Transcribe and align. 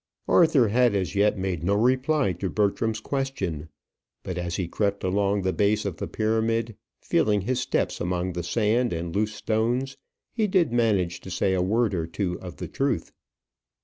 Arthur 0.27 0.69
had 0.69 0.95
as 0.95 1.13
yet 1.13 1.37
made 1.37 1.63
no 1.63 1.75
reply 1.75 2.33
to 2.33 2.49
Bertram's 2.49 2.99
question; 2.99 3.69
but 4.23 4.35
as 4.35 4.55
he 4.55 4.67
crept 4.67 5.03
along 5.03 5.43
the 5.43 5.53
base 5.53 5.85
of 5.85 5.97
the 5.97 6.07
pyramid, 6.07 6.75
feeling 7.03 7.41
his 7.41 7.59
steps 7.59 8.01
among 8.01 8.33
the 8.33 8.41
sand 8.41 8.93
and 8.93 9.15
loose 9.15 9.35
stones, 9.35 9.97
he 10.33 10.47
did 10.47 10.73
manage 10.73 11.19
to 11.21 11.29
say 11.29 11.53
a 11.53 11.61
word 11.61 11.93
or 11.93 12.07
two 12.07 12.39
of 12.41 12.55
the 12.57 12.67
truth. 12.67 13.11